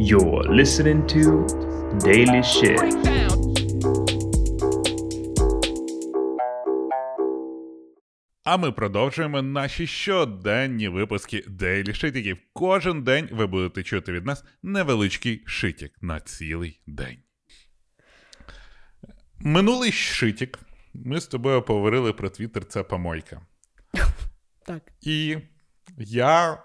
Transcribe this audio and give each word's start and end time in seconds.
You're 0.00 0.44
listening 0.44 1.06
to 1.06 1.44
Daily 1.98 2.42
Shit. 2.42 2.78
А 8.44 8.56
ми 8.56 8.72
продовжуємо 8.72 9.42
наші 9.42 9.86
щоденні 9.86 10.88
випуски 10.88 11.44
Daily 11.48 11.94
Шитіків. 11.94 12.38
Кожен 12.52 13.02
день 13.02 13.28
ви 13.32 13.46
будете 13.46 13.82
чути 13.82 14.12
від 14.12 14.26
нас 14.26 14.44
невеличкий 14.62 15.42
шитік 15.46 15.92
на 16.00 16.20
цілий 16.20 16.80
день. 16.86 17.18
Минулий 19.38 19.92
шитік. 19.92 20.58
Ми 20.94 21.20
з 21.20 21.26
тобою 21.26 21.62
поговорили 21.62 22.12
про 22.12 22.30
твіттер 22.30 22.64
це 22.64 22.82
помойка. 22.82 23.40
Так. 24.66 24.92
І 25.00 25.36
я 25.98 26.62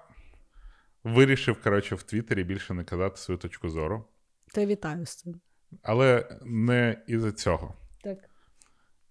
вирішив, 1.03 1.61
коротше, 1.61 1.95
в 1.95 2.03
Твіттері 2.03 2.43
більше 2.43 2.73
не 2.73 2.83
казати 2.83 3.17
свою 3.17 3.37
точку 3.37 3.69
зору. 3.69 4.05
Та 4.53 4.65
вітаю 4.65 5.05
з 5.05 5.15
цим. 5.15 5.41
Але 5.81 6.39
не 6.41 7.03
із-за 7.07 7.31
цього. 7.31 7.75
Так. 8.03 8.17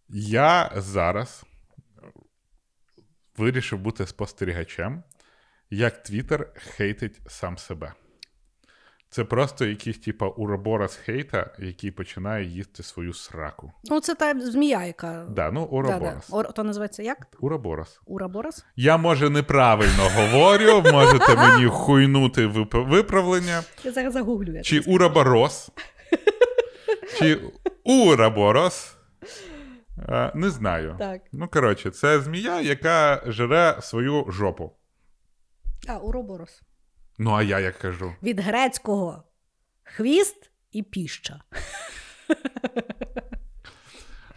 Я 0.09 0.73
зараз 0.77 1.45
вирішив 3.36 3.78
бути 3.78 4.06
спостерігачем, 4.06 5.02
як 5.70 6.02
Твіттер 6.02 6.52
хейтить 6.56 7.20
сам 7.27 7.59
себе. 7.59 7.92
Це 9.12 9.24
просто 9.24 9.64
якийсь, 9.64 9.98
типа, 9.98 10.28
уроборос 10.28 10.96
хейта, 10.96 11.50
який 11.58 11.90
починає 11.90 12.46
їсти 12.46 12.82
свою 12.82 13.14
сраку. 13.14 13.72
Ну, 13.84 14.00
це 14.00 14.14
та 14.14 14.40
змія, 14.40 14.84
яка. 14.84 15.26
Да, 15.30 15.50
ну, 15.50 15.64
уроборос. 15.64 16.00
Да, 16.00 16.22
да. 16.30 16.36
Ор... 16.36 16.52
То 16.52 16.64
називається 16.64 17.02
як? 17.02 17.26
Уроборос. 17.40 18.00
Ураборос? 18.06 18.64
Я, 18.76 18.96
може, 18.96 19.30
неправильно 19.30 20.08
говорю, 20.16 20.82
можете 20.92 21.36
мені 21.36 21.66
хуйнути 21.66 22.46
виправлення. 22.72 23.62
Я 23.84 23.92
зараз 23.92 24.12
загуглю. 24.12 24.52
Я 24.54 24.62
Чи 24.62 24.80
тобі 24.80 24.94
ураборос, 24.94 25.70
чи 27.18 27.41
ураборос. 27.84 28.97
Не 30.34 30.50
знаю. 30.50 30.97
Так. 30.98 31.20
Ну, 31.32 31.48
коротше, 31.48 31.91
це 31.91 32.20
змія, 32.20 32.60
яка 32.60 33.22
жере 33.26 33.78
свою 33.80 34.26
жопу. 34.28 34.72
А, 35.88 35.97
уроборос. 35.97 36.62
Ну, 37.23 37.31
а 37.34 37.42
я 37.42 37.61
як 37.61 37.78
кажу. 37.78 38.15
Від 38.23 38.41
грецького 38.41 39.23
хвіст 39.84 40.51
і 40.73 40.83
піща. 40.83 41.41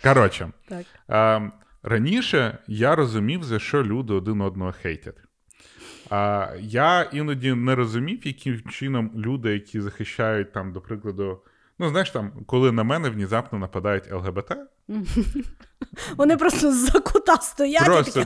Коротше, 0.03 0.51
Так. 0.69 0.85
а, 1.07 1.49
раніше 1.83 2.57
я 2.67 2.95
розумів, 2.95 3.43
за 3.43 3.59
що 3.59 3.83
люди 3.83 4.13
один 4.13 4.41
одного 4.41 4.71
хейтять. 4.81 5.17
А 6.09 6.49
я 6.59 7.01
іноді 7.01 7.53
не 7.53 7.75
розумів, 7.75 8.27
яким 8.27 8.61
чином 8.61 9.11
люди, 9.15 9.53
які 9.53 9.81
захищають 9.81 10.53
там, 10.53 10.73
до 10.73 10.81
прикладу, 10.81 11.41
ну 11.79 11.89
знаєш, 11.89 12.09
там, 12.11 12.31
коли 12.45 12.71
на 12.71 12.83
мене 12.83 13.09
внезапно 13.09 13.59
нападають 13.59 14.11
ЛГБТ, 14.11 14.51
Вони 16.17 16.37
просто 16.37 16.71
з-за 16.71 16.99
кута 16.99 17.37
стоять 17.37 17.85
просто, 17.85 18.23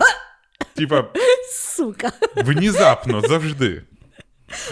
типа, 0.73 1.05
сука. 1.53 2.11
внезапно, 2.35 3.21
завжди. 3.21 3.83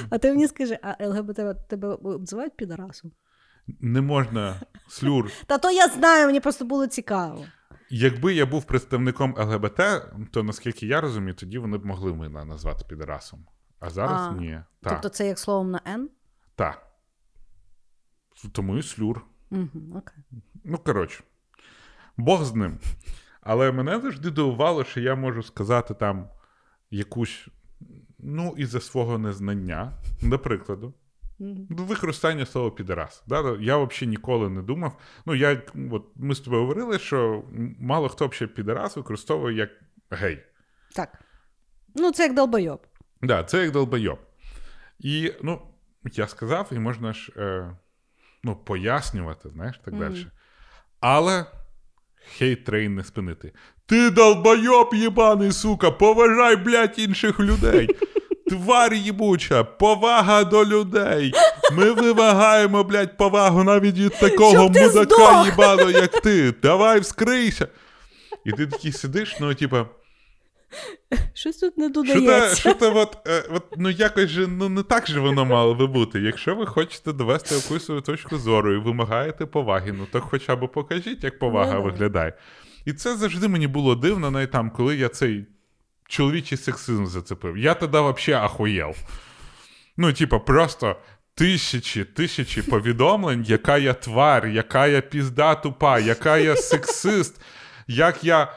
А 0.09 0.17
ти 0.17 0.29
мені 0.31 0.47
скажи, 0.47 0.79
а 0.81 1.07
ЛГБТ 1.07 1.67
тебе 1.67 1.87
обзивають 1.87 2.57
підарасом? 2.57 3.11
Не 3.79 4.01
можна 4.01 4.61
слюр. 4.87 5.31
Та 5.45 5.57
то 5.57 5.71
я 5.71 5.87
знаю, 5.87 6.25
мені 6.25 6.39
просто 6.39 6.65
було 6.65 6.87
цікаво. 6.87 7.45
Якби 7.89 8.33
я 8.33 8.45
був 8.45 8.63
представником 8.65 9.35
ЛГБТ, 9.37 9.81
то 10.31 10.43
наскільки 10.43 10.87
я 10.87 11.01
розумію, 11.01 11.33
тоді 11.35 11.57
вони 11.57 11.77
б 11.77 11.85
могли 11.85 12.13
мене 12.13 12.45
назвати 12.45 12.85
підарасом. 12.89 13.45
А 13.79 13.89
зараз 13.89 14.21
А, 14.21 14.31
ні. 14.31 14.61
Так. 14.81 14.93
Тобто 14.93 15.09
це 15.09 15.27
як 15.27 15.39
словом 15.39 15.71
на 15.71 15.81
Н? 15.87 16.09
Так. 16.55 16.87
Тому 18.51 18.77
і 18.77 18.83
слюр. 18.83 19.25
Угу, 19.51 19.69
окей. 19.95 20.23
Ну, 20.63 20.77
коротше, 20.77 21.23
Бог 22.17 22.43
з 22.43 22.55
ним. 22.55 22.79
Але 23.41 23.71
мене 23.71 23.99
завжди 23.99 24.31
дивувало, 24.31 24.83
що 24.83 24.99
я 24.99 25.15
можу 25.15 25.43
сказати 25.43 25.93
там 25.93 26.29
якусь, 26.91 27.47
ну, 28.19 28.53
із-за 28.57 28.81
свого 28.81 29.17
незнання, 29.17 29.93
до 30.21 30.39
прикладу. 30.39 30.93
Використання 31.69 32.45
слова 32.45 32.71
підарас. 32.71 33.23
Да? 33.27 33.57
Я 33.59 33.77
взагалі 33.77 34.07
ніколи 34.09 34.49
не 34.49 34.61
думав. 34.61 34.97
Ну, 35.25 35.35
я, 35.35 35.61
от, 35.91 36.05
ми 36.15 36.35
з 36.35 36.39
тобою 36.39 36.61
говорили, 36.61 36.99
що 36.99 37.43
мало 37.79 38.09
хто 38.09 38.27
взагалі 38.27 38.53
підарас 38.55 38.95
використовує 38.95 39.57
як 39.57 39.69
гей. 40.09 40.43
Так. 40.95 41.19
Ну, 41.95 42.11
це 42.11 42.23
як 42.23 42.35
долбойоб. 42.35 42.87
Да, 43.21 43.43
це 43.43 43.63
як 43.63 43.71
долбойоб. 43.71 44.19
І, 44.99 45.33
ну, 45.43 45.61
я 46.13 46.27
сказав, 46.27 46.67
і 46.71 46.79
можна 46.79 47.13
ж 47.13 47.31
е, 47.37 47.75
ну, 48.43 48.55
пояснювати, 48.55 49.49
знаєш, 49.49 49.79
так 49.85 49.93
Мгм. 49.93 50.03
далі. 50.03 50.27
Але 50.99 51.45
хейт 52.37 52.65
трейн 52.65 52.95
не 52.95 53.03
спинити. 53.03 53.51
Ти 53.85 54.09
долбойоб, 54.09 54.89
єбаний, 54.93 55.51
сука, 55.51 55.91
поважай, 55.91 56.55
блядь, 56.55 56.99
інших 56.99 57.39
людей. 57.39 57.89
Твар 58.49 58.93
їбуча, 58.93 59.63
повага 59.63 60.43
до 60.43 60.65
людей. 60.65 61.33
Ми 61.73 61.91
вимагаємо, 61.91 62.83
блядь, 62.83 63.17
повагу 63.17 63.63
навіть 63.63 63.97
від 63.97 64.19
такого 64.19 64.69
мудака 64.69 65.45
їбаного, 65.45 65.91
як 65.91 66.21
ти. 66.21 66.53
Давай 66.61 66.99
вскрийся. 66.99 67.67
І 68.45 68.51
ти 68.51 68.67
такий 68.67 68.91
сидиш, 68.91 69.35
ну, 69.39 69.53
типа. 69.53 69.85
Щось 71.33 71.57
тут 71.57 71.77
не 71.77 71.85
Що 71.85 71.93
то, 71.93 72.03
додається. 72.03 72.55
що 72.55 72.73
то 72.73 72.95
от, 72.97 73.17
е, 73.27 73.43
от, 73.49 73.63
ну 73.77 73.89
якось 73.89 74.29
же 74.29 74.47
ну, 74.47 74.69
не 74.69 74.83
так 74.83 75.07
же 75.07 75.19
воно 75.19 75.45
мало 75.45 75.75
би 75.75 75.87
бути. 75.87 76.19
Якщо 76.19 76.55
ви 76.55 76.65
хочете 76.65 77.13
довести 77.13 77.55
якусь 77.55 77.85
свою 77.85 78.01
точку 78.01 78.37
зору 78.37 78.73
і 78.73 78.77
вимагаєте 78.77 79.45
поваги, 79.45 79.91
ну 79.91 80.07
то 80.11 80.21
хоча 80.21 80.55
б 80.55 80.71
покажіть, 80.71 81.23
як 81.23 81.39
повага 81.39 81.73
Ну, 81.73 81.79
да. 81.79 81.85
виглядає. 81.85 82.33
І 82.85 82.93
це 82.93 83.15
завжди 83.17 83.47
мені 83.47 83.67
було 83.67 83.95
дивно, 83.95 84.31
навіть 84.31 84.51
там, 84.51 84.71
коли 84.71 84.95
я 84.95 85.09
цей 85.09 85.45
чоловічий 86.07 86.57
сексизм 86.57 87.05
зацепив. 87.05 87.57
Я 87.57 87.73
тоді 87.73 87.91
взагалі 87.97 88.43
ахуєв. 88.45 88.95
Ну, 89.97 90.13
типа, 90.13 90.39
просто. 90.39 90.95
Тисячі, 91.35 92.03
тисячі 92.03 92.61
повідомлень, 92.61 93.43
яка 93.47 93.77
я 93.77 93.93
тварь, 93.93 94.47
яка 94.47 94.87
я 94.87 95.01
пізда 95.01 95.55
тупа, 95.55 95.99
яка 95.99 96.37
я 96.37 96.55
сексист, 96.55 97.41
як 97.87 98.23
я, 98.23 98.53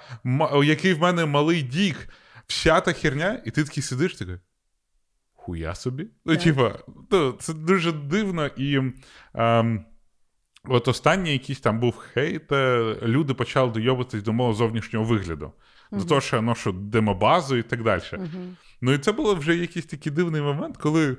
який 0.65 0.95
в 0.95 1.01
мене 1.01 1.27
малий 1.27 1.63
дік. 1.63 2.09
Вся 2.47 2.81
та 2.81 2.93
херня, 2.93 3.43
і 3.45 3.51
ти 3.51 3.65
такий 3.65 3.83
сидиш, 3.83 4.15
такий. 4.15 4.37
Хуя 5.35 5.75
собі? 5.75 6.07
Ну, 6.25 6.37
типа, 6.37 6.75
це 7.39 7.55
дуже 7.55 7.93
дивно. 7.93 8.47
І 8.47 8.81
ем, 9.35 9.85
от 10.65 10.89
останній 10.89 11.33
якийсь 11.33 11.61
там 11.61 11.81
був 11.81 11.97
хейт, 11.97 12.53
е, 12.53 12.97
люди 13.03 13.35
почали 13.35 13.71
дойобитись 13.71 14.23
до 14.23 14.33
мого 14.33 14.53
зовнішнього 14.53 15.05
вигляду. 15.05 15.53
До 15.93 16.05
того, 16.05 16.21
що 16.21 16.37
я 16.37 16.43
ношу 16.43 16.73
демобазу 16.73 17.57
і 17.57 17.63
так 17.63 17.83
далі. 17.83 18.03
Мгм. 18.13 18.57
Ну 18.81 18.93
і 18.93 18.99
це 18.99 19.13
було 19.13 19.35
вже 19.35 19.57
якийсь 19.57 19.87
такий 19.87 20.13
дивний 20.13 20.43
момент, 20.43 20.77
коли 20.77 21.17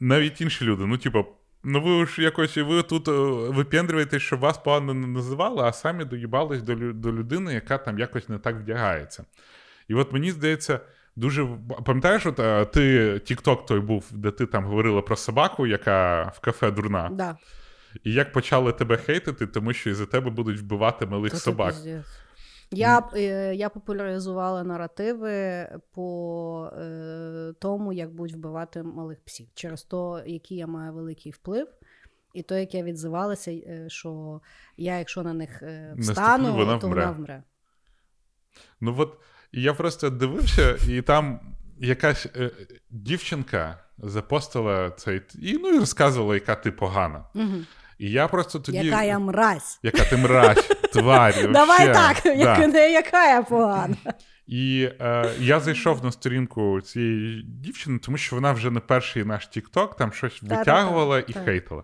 навіть 0.00 0.40
інші 0.40 0.64
люди, 0.64 0.86
ну, 0.86 0.98
типу, 0.98 1.26
ну 1.64 1.80
ви 1.82 2.06
ж 2.06 2.22
якось 2.22 2.56
ви 2.56 2.82
тут 2.82 3.08
е, 3.08 3.12
випендрюєтесь, 3.52 4.22
що 4.22 4.36
вас 4.36 4.58
погано 4.58 4.94
не 4.94 5.06
називали, 5.06 5.62
а 5.62 5.72
самі 5.72 6.04
доїбались 6.04 6.62
до, 6.62 6.74
до 6.74 7.12
людини, 7.12 7.54
яка 7.54 7.78
там 7.78 7.98
якось 7.98 8.28
не 8.28 8.38
так 8.38 8.56
вдягається. 8.56 9.24
І 9.88 9.94
от 9.94 10.12
мені 10.12 10.30
здається, 10.30 10.80
дуже. 11.16 11.46
Пам'ятаєш, 11.84 12.26
от 12.26 12.38
е, 12.40 12.64
ти 12.64 13.18
Тікток 13.24 13.66
той 13.66 13.80
був, 13.80 14.04
де 14.12 14.30
ти 14.30 14.46
там 14.46 14.64
говорила 14.64 15.02
про 15.02 15.16
собаку, 15.16 15.66
яка 15.66 16.22
в 16.36 16.40
кафе 16.40 16.70
дурна, 16.70 17.08
Да. 17.12 17.36
і 18.04 18.12
як 18.12 18.32
почали 18.32 18.72
тебе 18.72 18.96
хейтити, 18.96 19.46
тому 19.46 19.72
що 19.72 19.90
із-за 19.90 20.06
тебе 20.06 20.30
будуть 20.30 20.60
вбивати 20.60 21.06
малих 21.06 21.30
Та 21.32 21.36
це 21.36 21.42
собак. 21.44 21.74
пиздець. 21.74 22.06
Я, 22.70 23.02
е, 23.14 23.54
я 23.54 23.68
популяризувала 23.68 24.64
наративи 24.64 25.68
по 25.92 26.70
е, 26.78 27.54
тому, 27.58 27.92
як 27.92 28.14
будуть 28.14 28.36
вбивати 28.36 28.82
малих 28.82 29.20
псів, 29.24 29.46
через 29.54 29.82
то, 29.82 30.22
який 30.26 30.58
я 30.58 30.66
маю 30.66 30.92
великий 30.92 31.32
вплив, 31.32 31.68
і 32.34 32.42
то, 32.42 32.56
як 32.56 32.74
я 32.74 32.82
відзивалася, 32.82 33.50
е, 33.50 33.84
що 33.88 34.40
я, 34.76 34.98
якщо 34.98 35.22
на 35.22 35.32
них 35.32 35.62
встану, 35.96 36.54
вона 36.54 36.78
то 36.78 36.86
вмре. 36.86 37.00
вона 37.00 37.12
вмре. 37.12 37.42
Ну 38.80 38.94
от 38.98 39.18
я 39.52 39.74
просто 39.74 40.10
дивився, 40.10 40.76
і 40.88 41.02
там 41.02 41.40
якась 41.78 42.26
е, 42.26 42.50
дівчинка 42.90 43.78
запостила 43.98 44.90
цей 44.90 45.20
і 45.38 45.58
ну 45.58 45.68
і 45.68 45.78
розказувала, 45.78 46.34
яка 46.34 46.54
ти 46.54 46.72
погана. 46.72 47.24
Угу. 47.34 47.56
І 48.04 48.10
я 48.10 48.28
просто 48.28 48.60
тоді. 48.60 48.78
Яка 48.78 49.02
я 49.02 49.18
мразь. 49.18 49.80
Яка 49.82 50.04
ти 50.04 50.16
мразь, 50.16 50.68
тварь. 50.92 51.48
Давай 51.52 51.92
так, 51.92 52.26
як, 52.26 52.68
не 52.68 52.92
яка 52.92 53.26
я 53.26 53.42
погана. 53.42 53.96
І 54.46 54.88
е, 55.00 55.30
я 55.40 55.60
зайшов 55.60 56.04
на 56.04 56.12
сторінку 56.12 56.80
цієї 56.80 57.42
дівчини, 57.42 57.98
тому 57.98 58.16
що 58.16 58.36
вона 58.36 58.52
вже 58.52 58.70
не 58.70 58.80
перший 58.80 59.24
наш 59.24 59.46
Тікток, 59.46 59.96
там 59.96 60.12
щось 60.12 60.42
витягувала 60.42 61.18
і 61.18 61.32
хейтила. 61.32 61.82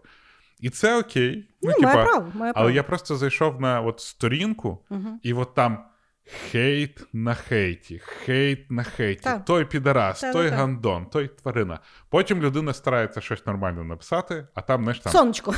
І 0.60 0.70
це 0.70 0.98
окей. 0.98 1.48
Ну, 1.62 1.72
типа, 1.72 1.94
має 1.94 2.04
право, 2.04 2.32
має 2.34 2.52
право. 2.52 2.66
але 2.66 2.74
я 2.74 2.82
просто 2.82 3.16
зайшов 3.16 3.60
на 3.60 3.80
от 3.80 4.00
сторінку, 4.00 4.78
угу. 4.90 5.08
і 5.22 5.32
от 5.32 5.54
там 5.54 5.84
Хейт 6.26 7.06
на 7.12 7.34
хейті, 7.34 7.98
хейт 7.98 8.70
на 8.70 8.82
хейті. 8.82 9.22
Так. 9.22 9.44
Той 9.44 9.64
підарас, 9.64 10.20
Так, 10.20 10.32
той 10.32 10.48
так. 10.48 10.58
гандон, 10.58 11.06
той 11.06 11.28
тварина. 11.28 11.78
Потім 12.08 12.42
людина 12.42 12.72
старається 12.72 13.20
щось 13.20 13.46
нормально 13.46 13.84
написати, 13.84 14.46
а 14.54 14.60
там, 14.60 14.82
знаєш, 14.82 15.00
там. 15.00 15.12
Сонечко. 15.12 15.54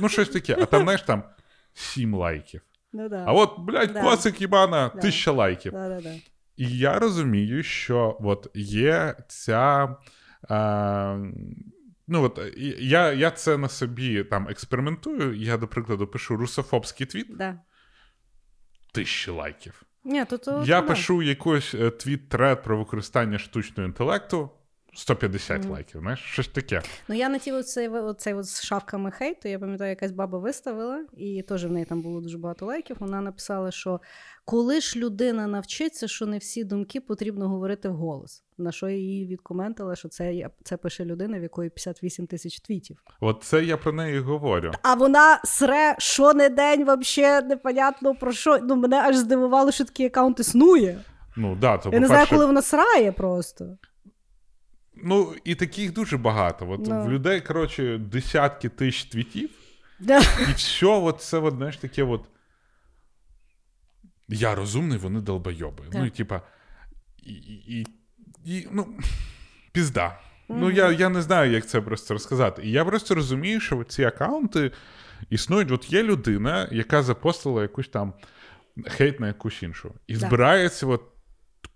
Ну, 0.00 0.08
щось 0.08 0.28
таке, 0.28 0.56
а 0.62 0.66
там, 0.66 0.82
знаєш, 0.82 1.02
там 1.02 1.22
сім 1.74 2.14
лайків. 2.14 2.60
Ну, 2.92 3.08
да. 3.08 3.24
А 3.26 3.32
от, 3.32 3.58
блядь, 3.58 3.92
Да. 3.92 4.02
коцик 4.02 4.40
Ібана, 4.42 4.90
Да. 4.94 5.00
тисяча 5.00 5.32
лайків. 5.32 5.72
Да, 5.72 5.88
да, 5.88 6.00
да. 6.00 6.14
І 6.56 6.78
я 6.78 6.98
розумію, 6.98 7.62
що 7.62 8.16
от 8.20 8.50
є 8.54 9.14
ця. 9.28 9.96
А, 10.48 11.18
ну, 12.08 12.22
от, 12.22 12.40
я, 12.78 13.12
я 13.12 13.30
це 13.30 13.58
на 13.58 13.68
собі 13.68 14.24
там 14.24 14.48
експериментую. 14.48 15.34
Я, 15.36 15.56
до 15.56 15.68
прикладу, 15.68 16.06
пишу 16.06 16.36
русофобський 16.36 17.06
твіт, 17.06 17.36
Да. 17.36 17.58
тисячі 18.92 19.32
лайків. 19.32 19.82
Ні, 20.04 20.24
то, 20.24 20.38
то, 20.38 20.62
Я 20.66 20.80
то, 20.80 20.86
пишу 20.86 21.22
якийсь 21.22 21.74
е, 21.74 21.90
твіт-тред 21.90 22.62
про 22.62 22.78
використання 22.78 23.38
штучного 23.38 23.86
інтелекту. 23.88 24.50
150 24.94 25.62
Мгм. 25.62 25.70
лайків, 25.72 26.00
знаєш, 26.00 26.20
щось 26.20 26.48
таке. 26.48 26.82
Ну, 27.08 27.14
я 27.14 27.28
на 27.28 27.38
ті 27.38 27.52
оцей, 27.52 27.88
оцей 27.88 28.34
от 28.34 28.44
з 28.44 28.62
шавками 28.62 29.10
хейту, 29.10 29.48
я 29.48 29.58
пам'ятаю, 29.58 29.90
якась 29.90 30.10
баба 30.12 30.38
виставила, 30.38 31.04
і 31.16 31.42
теж 31.48 31.64
в 31.66 31.70
неї 31.70 31.84
там 31.86 32.02
було 32.02 32.20
дуже 32.20 32.38
багато 32.38 32.66
лайків. 32.66 32.96
Вона 33.00 33.20
написала, 33.20 33.70
що 33.70 34.00
коли 34.44 34.80
ж 34.80 34.98
людина 34.98 35.46
навчиться, 35.46 36.08
що 36.08 36.26
не 36.26 36.38
всі 36.38 36.64
думки 36.64 37.00
потрібно 37.00 37.48
говорити 37.48 37.88
вголос. 37.88 38.42
На 38.58 38.72
що 38.72 38.88
я 38.88 38.96
їй 38.96 39.26
відкоментила, 39.26 39.96
що 39.96 40.08
це, 40.08 40.34
я- 40.34 40.50
це 40.64 40.76
пише 40.76 41.04
людина, 41.04 41.38
в 41.38 41.42
якої 41.42 41.70
58 41.70 42.26
тисяч 42.26 42.60
твітів. 42.60 42.96
От 43.20 43.42
це 43.42 43.64
я 43.64 43.76
про 43.76 43.92
неї 43.92 44.18
говорю. 44.20 44.70
А 44.82 44.94
вона 44.94 45.40
сре, 45.44 45.94
що 45.98 46.34
не 46.34 46.48
день, 46.48 46.82
взагалі 47.00 47.46
непонятно 47.46 48.14
про 48.14 48.32
що. 48.32 48.58
Ну, 48.62 48.76
мене 48.76 48.96
аж 48.96 49.16
здивувало, 49.16 49.72
що 49.72 49.84
такий 49.84 50.06
аккаунт 50.06 50.40
існує. 50.40 50.98
Ну, 51.36 51.56
да, 51.60 51.78
то, 51.78 51.90
Я 51.92 52.00
не 52.00 52.06
знаю, 52.06 52.26
коли 52.30 52.46
вона 52.46 52.62
срає 52.62 53.12
просто. 53.12 53.76
Ну, 55.02 55.34
і 55.44 55.54
таких 55.54 55.92
дуже 55.92 56.16
багато. 56.16 56.70
От 56.70 56.80
Ну. 56.86 57.04
в 57.04 57.10
людей, 57.10 57.40
коротше, 57.40 57.98
десятки 57.98 58.68
тисяч 58.68 59.04
твітів. 59.04 59.50
Да. 60.00 60.18
І 60.20 60.52
все, 60.56 60.86
от 60.86 61.20
це, 61.20 61.38
от, 61.38 61.54
знаєш, 61.56 61.76
таке 61.76 62.02
от. 62.02 62.24
Я 64.28 64.54
розумний, 64.54 64.98
вони 64.98 65.20
долбойоби. 65.20 65.84
Так. 65.84 65.94
Ну, 66.00 66.06
і 66.06 66.10
типа. 66.10 66.40
І, 67.22 67.32
і, 67.32 67.86
і, 68.44 68.68
ну, 68.72 68.98
пізда. 69.72 70.18
Ну, 70.48 70.70
я, 70.70 70.90
я 70.92 71.08
не 71.08 71.22
знаю, 71.22 71.52
як 71.52 71.66
це 71.66 71.80
просто 71.80 72.14
розказати. 72.14 72.62
І 72.64 72.70
я 72.70 72.84
просто 72.84 73.14
розумію, 73.14 73.60
що 73.60 73.84
ці 73.84 74.04
аккаунти 74.04 74.72
існують. 75.30 75.70
От 75.70 75.92
є 75.92 76.02
людина, 76.02 76.68
яка 76.72 77.02
запостила 77.02 77.62
якусь 77.62 77.88
там 77.88 78.12
хейт 78.86 79.20
на 79.20 79.26
якусь 79.26 79.62
іншу. 79.62 79.94
І 80.06 80.16
Так. 80.16 80.28
збирається 80.28 80.86
от 80.86 81.02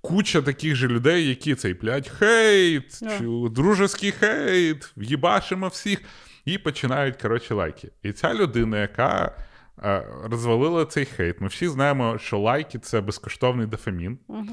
куча 0.07 0.43
таких 0.43 0.75
же 0.75 0.89
людей, 0.89 1.29
які 1.29 1.55
цей 1.55 1.75
блядь, 1.75 2.09
хейт, 2.09 3.03
yeah. 3.03 3.19
чи 3.19 3.55
дружеский 3.55 4.11
хейт, 4.11 4.93
в'їбашимо 4.97 5.69
всіх. 5.69 6.03
І 6.45 6.59
починають, 6.59 7.23
коротше, 7.23 7.55
лайки. 7.55 7.91
І 8.03 8.13
ця 8.13 8.35
людина, 8.35 8.81
яка 8.81 9.37
е, 9.85 10.07
розвалила 10.25 10.85
цей 10.85 11.05
хейт, 11.05 11.41
ми 11.41 11.49
всі 11.49 11.69
знаємо, 11.69 12.19
що 12.19 12.39
лайки 12.39 12.79
це 12.79 13.01
безкоштовний 13.01 13.67
дофамін. 13.67 14.19
Угу. 14.29 14.49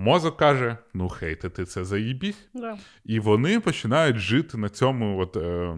Мозок 0.00 0.36
каже: 0.36 0.76
ну, 0.94 1.08
хейтити 1.08 1.64
це 1.64 1.84
заїбісь. 1.84 2.48
Да. 2.54 2.78
І 3.04 3.20
вони 3.20 3.60
починають 3.60 4.16
жити 4.16 4.58
на 4.58 4.68
цьому. 4.68 5.20
От, 5.20 5.36
е, 5.36 5.74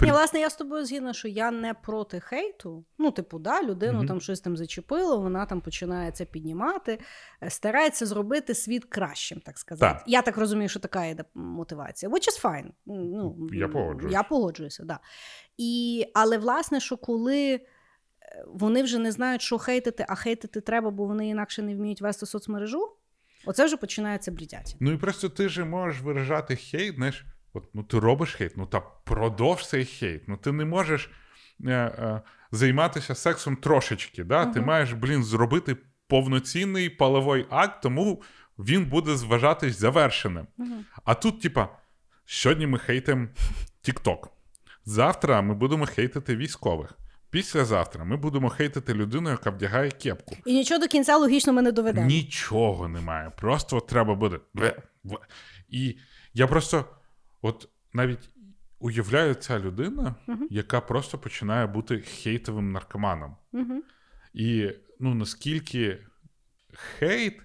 Ні, 0.00 0.10
власне, 0.10 0.40
я 0.40 0.50
з 0.50 0.56
тобою 0.56 0.84
згідна, 0.84 1.12
що 1.12 1.28
я 1.28 1.50
не 1.50 1.74
проти 1.74 2.20
хейту. 2.20 2.84
Ну, 2.98 3.10
типу, 3.10 3.38
да, 3.38 3.62
людину 3.62 3.98
Мгм. 3.98 4.06
там 4.06 4.20
щось 4.20 4.40
там 4.40 4.56
зачепило, 4.56 5.18
вона 5.20 5.46
там 5.46 5.60
починає 5.60 6.10
це 6.10 6.24
піднімати, 6.24 6.98
е, 7.42 7.50
старається 7.50 8.06
зробити 8.06 8.54
світ 8.54 8.84
кращим, 8.84 9.40
так 9.40 9.58
сказати. 9.58 9.94
Так. 9.98 10.04
Я 10.06 10.22
так 10.22 10.36
розумію, 10.38 10.68
що 10.68 10.80
така 10.80 11.04
є 11.06 11.16
мотивація. 11.34 12.12
Which 12.12 12.28
is 12.28 12.42
fine. 12.44 12.68
Ну, 12.86 13.48
Я 13.52 13.68
погоджуюсь. 13.68 14.12
Я 14.14 14.22
погоджуюся, 14.22 14.84
да. 14.84 14.98
І, 15.56 16.04
але 16.14 16.38
власне, 16.38 16.80
що 16.80 16.96
коли. 16.96 17.54
е, 17.54 17.60
Вони 18.46 18.82
вже 18.82 18.98
не 18.98 19.12
знають, 19.12 19.42
що 19.42 19.58
хейтити, 19.58 20.06
а 20.08 20.14
хейтити 20.14 20.60
треба, 20.60 20.90
бо 20.90 21.04
вони 21.06 21.28
інакше 21.28 21.62
не 21.62 21.74
вміють 21.74 22.00
вести 22.00 22.26
соцмережу. 22.26 22.92
Оце 23.46 23.64
вже 23.64 23.76
починається 23.76 24.32
брідяті. 24.32 24.76
Ну 24.80 24.92
і 24.92 24.96
просто 24.96 25.28
ти 25.28 25.48
же 25.48 25.64
можеш 25.64 26.02
виражати 26.02 26.56
хейт, 26.56 26.94
знаєш, 26.94 27.24
от, 27.52 27.74
ну 27.74 27.82
ти 27.82 27.98
робиш 27.98 28.34
хейт, 28.34 28.56
ну 28.56 28.66
та 28.66 28.80
продовж 28.80 29.68
цей 29.68 29.84
хейт. 29.84 30.28
Ну 30.28 30.36
ти 30.36 30.52
не 30.52 30.64
можеш 30.64 31.10
е, 31.64 31.70
е, 31.72 32.20
займатися 32.52 33.14
сексом 33.14 33.56
трошечки. 33.56 34.24
Да? 34.24 34.46
Ти 34.46 34.60
маєш, 34.60 34.92
блін, 34.92 35.24
зробити 35.24 35.76
повноцінний 36.08 36.90
половий 36.90 37.46
акт, 37.50 37.82
тому 37.82 38.22
він 38.58 38.84
буде 38.84 39.16
зважатись 39.16 39.78
завершеним. 39.78 40.46
Угу. 40.58 40.74
А 41.04 41.14
тут, 41.14 41.40
типа, 41.42 41.68
сьогодні 42.26 42.66
ми 42.66 42.78
хейтимо 42.78 43.28
TikTok. 43.88 44.28
Завтра 44.84 45.42
ми 45.42 45.54
будемо 45.54 45.86
хейтити 45.86 46.36
військових. 46.36 46.98
Післязавтра 47.34 48.04
ми 48.04 48.16
будемо 48.16 48.48
хейтити 48.48 48.94
людину, 48.94 49.30
яка 49.30 49.50
вдягає 49.50 49.90
кепку. 49.90 50.36
І 50.46 50.54
нічого 50.54 50.80
до 50.80 50.88
кінця 50.88 51.16
логічно 51.16 51.52
ми 51.52 51.62
не 51.62 51.72
доведемо. 51.72 52.06
Нічого 52.06 52.88
немає. 52.88 53.30
Просто 53.30 53.76
от 53.76 53.86
треба 53.86 54.14
буде. 54.14 54.40
І 55.68 55.98
я 56.34 56.46
просто 56.46 56.84
от 57.42 57.68
навіть 57.92 58.30
уявляю 58.78 59.34
ця 59.34 59.58
людина, 59.58 60.14
Мгм. 60.26 60.48
яка 60.50 60.80
просто 60.80 61.18
починає 61.18 61.66
бути 61.66 62.00
хейтовим 62.00 62.72
наркоманом. 62.72 63.36
Угу. 63.52 63.82
І 64.34 64.70
ну 65.00 65.14
наскільки 65.14 65.98
хейт, 66.98 67.40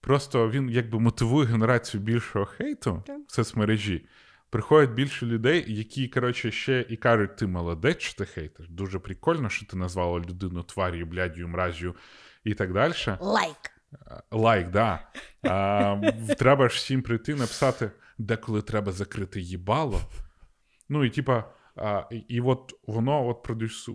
просто 0.00 0.50
він 0.50 0.70
якби 0.70 1.00
мотивує 1.00 1.46
генерацію 1.46 2.02
більшого 2.02 2.44
хейту 2.44 3.04
в 3.28 3.32
соцмережі. 3.32 4.06
Приходять 4.52 4.90
більше 4.90 5.26
людей, 5.26 5.64
які, 5.68 6.08
коротше, 6.08 6.50
ще 6.50 6.86
і 6.88 6.96
кажуть, 6.96 7.36
ти 7.36 7.46
молодець, 7.46 8.00
що 8.00 8.18
ти 8.18 8.26
хейтиш. 8.26 8.68
Дуже 8.68 8.98
прикольно, 8.98 9.48
що 9.48 9.66
ти 9.66 9.76
назвала 9.76 10.18
людину 10.18 10.62
тварію, 10.62 11.06
блядю, 11.06 11.48
мразю 11.48 11.96
і 12.44 12.54
так 12.54 12.72
далі. 12.72 12.92
Лайк. 13.20 13.56
Лайк, 14.30 14.70
да. 14.70 15.08
А, 15.42 16.12
треба 16.38 16.68
ж 16.68 16.76
всім 16.76 17.02
прийти, 17.02 17.34
написати, 17.34 17.90
деколи 18.18 18.62
треба 18.62 18.92
закрити 18.92 19.40
їбало. 19.40 20.00
Ну 20.88 21.04
і 21.04 21.10
типа, 21.10 21.44
а, 21.76 22.04
і, 22.28 22.40
от 22.40 22.74
воно 22.86 23.28
от 23.28 23.42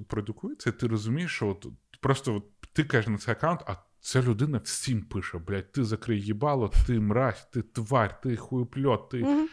продукується, 0.08 0.70
і 0.70 0.74
ти 0.74 0.88
розумієш, 0.88 1.32
що 1.32 1.48
от 1.48 1.68
просто 2.02 2.36
от, 2.36 2.44
ти 2.74 2.84
кажеш 2.84 3.08
на 3.08 3.18
цей 3.18 3.32
аккаунт, 3.32 3.62
а 3.68 3.76
ця 4.00 4.22
людина 4.22 4.58
всім 4.58 5.02
пише: 5.02 5.38
блядь, 5.38 5.72
ти 5.72 5.84
закрий 5.84 6.22
їбало, 6.22 6.72
ти 6.88 7.00
мразь, 7.00 7.48
ти 7.54 7.62
тварь, 7.62 8.22
ти 8.22 8.36
хуйпльот, 8.36 9.10
ти. 9.10 9.24
Угу. 9.24 9.48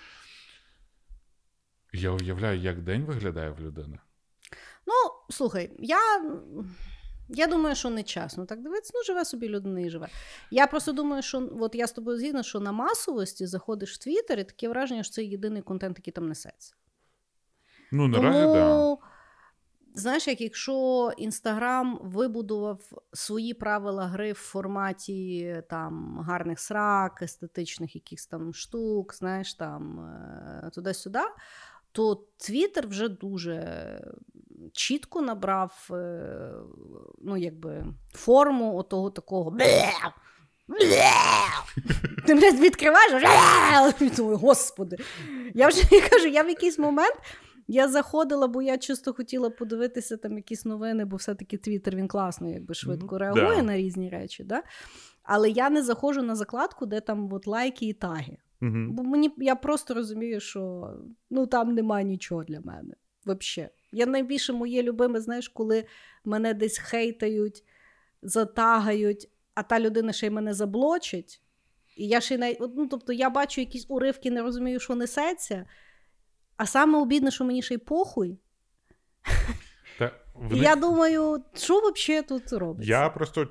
Я 2.04 2.10
уявляю, 2.10 2.60
як 2.60 2.82
день 2.82 3.04
виглядає 3.04 3.50
в 3.50 3.60
людини. 3.60 3.98
Ну, 4.86 4.94
слухай, 5.30 5.70
я. 5.78 5.98
Я 7.28 7.46
думаю, 7.46 7.76
що 7.76 7.90
не 7.90 8.02
чесно 8.02 8.46
так 8.46 8.62
дивитися, 8.62 8.92
ну 8.94 9.02
живе 9.02 9.24
собі 9.24 9.48
людина 9.48 9.80
і 9.80 9.90
живе. 9.90 10.08
Я 10.50 10.66
просто 10.66 10.92
думаю, 10.92 11.22
що 11.22 11.50
от 11.60 11.74
я 11.74 11.86
з 11.86 11.92
тобою 11.92 12.18
згідна, 12.18 12.42
що 12.42 12.60
на 12.60 12.72
масовості 12.72 13.46
заходиш 13.46 13.94
в 13.94 13.98
Твіттер, 13.98 14.38
і 14.38 14.44
таке 14.44 14.68
враження, 14.68 15.02
що 15.02 15.12
це 15.12 15.24
єдиний 15.24 15.62
контент, 15.62 15.98
який 15.98 16.12
там 16.12 16.28
несеться. 16.28 16.74
Ну, 17.92 18.08
наразі. 18.08 18.38
Да. 18.38 18.96
Знаєш, 19.96 20.28
як 20.28 20.40
якщо 20.40 21.10
Інстаграм 21.16 21.98
вибудував 22.02 22.80
свої 23.12 23.54
правила 23.54 24.06
гри 24.06 24.32
в 24.32 24.36
форматі 24.36 25.62
там 25.68 26.18
гарних 26.18 26.60
срак, 26.60 27.22
естетичних 27.22 27.94
якихось 27.94 28.26
там 28.26 28.54
штук, 28.54 29.14
знаєш, 29.14 29.54
там 29.54 30.00
е, 30.00 30.70
туди-сюди, 30.74 31.20
то 31.94 32.26
Твіттер 32.36 32.86
вже 32.86 33.08
дуже 33.08 34.00
чітко 34.72 35.22
набрав 35.22 35.88
е, 35.90 36.52
ну, 37.22 37.36
якби, 37.36 37.84
форму 38.12 38.76
отого 38.76 39.10
такого. 39.10 39.50
Ти 42.26 42.34
блядь, 42.34 42.60
відкриваєш, 42.60 43.12
господи. 44.18 44.96
Я 45.54 45.68
вже 45.68 45.82
я 45.90 46.08
кажу, 46.08 46.26
я 46.26 46.42
в 46.42 46.48
якийсь 46.48 46.78
момент 46.78 47.16
я 47.68 47.88
заходила, 47.88 48.48
бо 48.48 48.62
я 48.62 48.78
чисто 48.78 49.12
хотіла 49.12 49.50
подивитися 49.50 50.16
там 50.16 50.36
якісь 50.36 50.64
новини, 50.64 51.04
бо 51.04 51.16
все-таки 51.16 51.56
Твіттер 51.56 51.96
він 51.96 52.08
класно, 52.08 52.50
якби 52.50 52.74
швидко 52.74 53.18
реагує 53.18 53.56
да. 53.56 53.62
на 53.62 53.76
різні 53.76 54.08
речі. 54.08 54.44
Да? 54.44 54.62
Але 55.22 55.50
я 55.50 55.70
не 55.70 55.82
заходжу 55.82 56.22
на 56.22 56.34
закладку, 56.34 56.86
де 56.86 57.00
там 57.00 57.32
от 57.32 57.46
лайки 57.46 57.86
і 57.86 57.92
таги. 57.92 58.36
Угу. 58.64 58.86
Бо 58.88 59.02
мені 59.02 59.34
я 59.38 59.56
просто 59.56 59.94
розумію, 59.94 60.40
що 60.40 60.90
ну 61.30 61.46
там 61.46 61.74
немає 61.74 62.04
нічого 62.04 62.44
для 62.44 62.60
мене. 62.60 62.94
Взагалі. 63.26 63.70
Я 63.92 64.06
найбільше 64.06 64.52
моє 64.52 64.82
любиме, 64.82 65.20
знаєш, 65.20 65.48
коли 65.48 65.84
мене 66.24 66.54
десь 66.54 66.78
хейтають, 66.78 67.64
затагають, 68.22 69.28
а 69.54 69.62
та 69.62 69.80
людина 69.80 70.12
ще 70.12 70.26
й 70.26 70.30
мене 70.30 70.54
заблочить. 70.54 71.42
І 71.96 72.08
я 72.08 72.20
ще 72.20 72.34
й 72.34 72.38
най... 72.38 72.58
ну, 72.60 72.86
тобто 72.86 73.12
я 73.12 73.30
бачу 73.30 73.60
якісь 73.60 73.86
уривки, 73.88 74.30
не 74.30 74.42
розумію, 74.42 74.80
що 74.80 74.94
несеться. 74.94 75.66
А 76.56 76.66
саме 76.66 76.98
обідне, 76.98 77.30
що 77.30 77.44
мені 77.44 77.62
ще 77.62 77.74
й 77.74 77.78
похуй. 77.78 78.38
Та, 79.98 80.06
І 80.06 80.10
вони- 80.34 80.58
я 80.58 80.76
думаю, 80.76 81.44
що 81.54 81.80
взагалі 81.80 82.22
тут 82.22 82.52
робиться? 82.52 82.90
Я 82.90 83.10
просто 83.10 83.48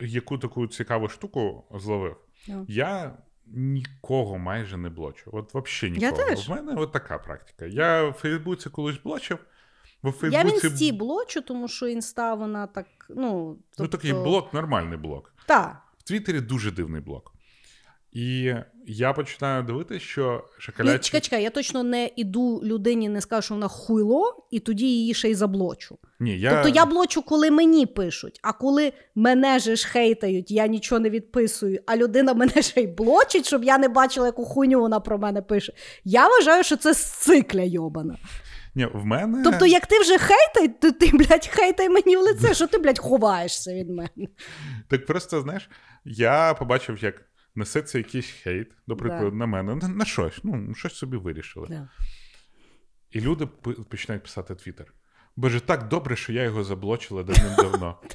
яку 0.00 0.38
таку 0.38 0.66
цікаву 0.66 1.08
штуку 1.08 1.64
зловив. 1.74 2.16
Ну. 2.48 2.66
Я 2.68 3.18
нікого 3.54 4.38
майже 4.38 4.76
не 4.76 4.88
блочу. 4.88 5.30
От 5.32 5.54
взагалі 5.54 5.98
Я 6.00 6.10
нікого. 6.10 6.28
теж. 6.28 6.48
В 6.48 6.50
мене 6.50 6.74
от 6.74 6.92
така 6.92 7.18
практика. 7.18 7.66
Я 7.66 8.08
в 8.08 8.12
Фейсбуці 8.12 8.70
колись 8.70 8.98
блочив. 9.04 9.38
Бо 10.02 10.10
в 10.10 10.28
Я 10.32 10.42
в 10.44 10.46
інсті 10.46 10.92
блочу, 10.92 11.40
тому 11.42 11.68
що 11.68 11.86
інста 11.88 12.34
вона 12.34 12.66
так. 12.66 12.86
Ну, 13.08 13.58
ну, 13.78 13.88
такий 13.88 14.12
блок, 14.12 14.54
нормальний 14.54 14.98
блок. 14.98 15.34
Так. 15.46 15.82
В 15.98 16.02
Твіттері 16.02 16.40
дуже 16.40 16.70
дивний 16.70 17.00
блок. 17.00 17.31
І 18.12 18.54
я 18.86 19.12
починаю 19.12 19.62
дивитися, 19.62 20.00
що 20.00 20.44
шоколадні... 20.58 20.98
чекай, 20.98 21.20
чекай, 21.20 21.42
я 21.42 21.50
точно 21.50 21.82
не 21.82 22.10
іду 22.16 22.60
людині, 22.64 23.08
не 23.08 23.20
скажу, 23.20 23.42
що 23.42 23.54
вона 23.54 23.68
хуйло, 23.68 24.46
і 24.50 24.60
тоді 24.60 24.86
її 24.86 25.14
ще 25.14 25.30
й 25.30 25.34
заблочу. 25.34 25.98
Ні, 26.20 26.38
я... 26.38 26.50
Тобто 26.50 26.68
я 26.68 26.86
блочу, 26.86 27.22
коли 27.22 27.50
мені 27.50 27.86
пишуть, 27.86 28.40
а 28.42 28.52
коли 28.52 28.92
мене 29.14 29.58
же 29.58 29.76
ж 29.76 29.88
хейтають, 29.88 30.50
я 30.50 30.66
нічого 30.66 30.98
не 30.98 31.10
відписую, 31.10 31.80
а 31.86 31.96
людина 31.96 32.34
мене 32.34 32.62
ще 32.62 32.80
й 32.80 32.86
блочить, 32.86 33.46
щоб 33.46 33.64
я 33.64 33.78
не 33.78 33.88
бачила, 33.88 34.26
яку 34.26 34.44
хуйню 34.44 34.80
вона 34.80 35.00
про 35.00 35.18
мене 35.18 35.42
пише. 35.42 35.72
Я 36.04 36.28
вважаю, 36.28 36.64
що 36.64 36.76
це 36.76 36.94
сцикля 36.94 37.62
йобана. 37.62 38.18
Ні, 38.74 38.86
в 38.94 39.04
мене... 39.04 39.42
Тобто, 39.44 39.66
як 39.66 39.86
ти 39.86 40.00
вже 40.00 40.18
хейтай, 40.18 40.68
то 40.80 40.92
ти, 40.92 41.10
блядь, 41.12 41.46
хейтай 41.46 41.88
мені 41.88 42.16
в 42.16 42.20
лице, 42.20 42.54
що 42.54 42.66
ти, 42.66 42.78
блядь, 42.78 42.98
ховаєшся 42.98 43.74
від 43.74 43.90
мене. 43.90 44.28
Так 44.88 45.06
просто, 45.06 45.40
знаєш, 45.40 45.70
я 46.04 46.54
побачив, 46.54 46.98
як 47.04 47.14
несеться 47.54 47.98
якийсь 47.98 48.30
хейт, 48.30 48.72
до 48.86 48.96
прикладу, 48.96 49.30
Да. 49.30 49.36
на 49.36 49.46
мене, 49.46 49.74
на, 49.74 49.88
на 49.88 50.04
щось, 50.04 50.38
ну, 50.44 50.74
щось 50.74 50.94
собі 50.94 51.16
вирішили. 51.16 51.66
Да. 51.70 51.88
І 53.10 53.20
люди 53.20 53.46
починають 53.90 54.22
писати 54.22 54.54
Твіттер. 54.54 54.92
Боже, 55.36 55.60
так 55.60 55.88
добре, 55.88 56.16
що 56.16 56.32
я 56.32 56.42
його 56.42 56.64
заблочила 56.64 57.22
давним-давно. 57.22 58.00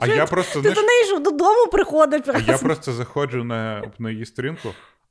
А 0.00 0.06
я 0.06 0.24
ти- 0.24 0.30
просто, 0.30 0.62
ти 0.62 0.70
до 0.70 0.82
неї 0.82 1.04
ж 1.04 1.18
додому 1.18 1.66
приходиш. 1.72 2.22
а 2.28 2.38
я 2.38 2.58
просто 2.58 2.92
заходжу 2.92 3.44
на 3.44 4.10
її 4.10 4.26
сторінку, 4.26 4.68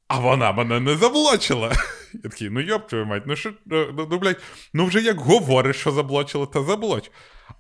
а 0.08 0.20
вона 0.20 0.52
мене 0.52 0.80
не 0.80 0.96
заблочила. 0.96 1.72
Я 2.14 2.30
такий, 2.30 2.50
ну 2.50 2.60
йоп 2.60 2.88
твою 2.88 3.06
мать, 3.06 3.24
ну 3.26 3.36
що, 3.36 3.54
ну, 3.66 3.94
ну, 3.98 4.08
ну, 4.12 4.18
блядь, 4.18 4.42
ну 4.74 4.86
вже 4.86 5.02
як 5.02 5.18
говориш, 5.20 5.76
що 5.76 5.92
заблочила, 5.92 6.46
та 6.46 6.64
заблоч. 6.64 7.12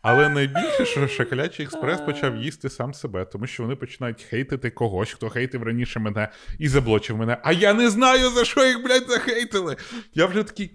Але 0.01 0.29
найбільше, 0.29 0.85
що 0.85 1.07
Шоколячий 1.07 1.65
експрес 1.65 2.01
почав 2.01 2.35
їсти 2.35 2.69
сам 2.69 2.93
себе, 2.93 3.25
тому 3.25 3.47
що 3.47 3.63
вони 3.63 3.75
починають 3.75 4.23
хейтити 4.23 4.69
когось, 4.69 5.13
хто 5.13 5.29
хейтив 5.29 5.63
раніше 5.63 5.99
мене 5.99 6.29
і 6.59 6.67
заблочив 6.67 7.17
мене. 7.17 7.37
А 7.43 7.51
я 7.51 7.73
не 7.73 7.89
знаю, 7.89 8.29
за 8.29 8.45
що 8.45 8.65
їх, 8.65 8.83
блядь, 8.83 9.09
захейтили. 9.09 9.77
Я 10.13 10.25
вже 10.25 10.43
такий. 10.43 10.71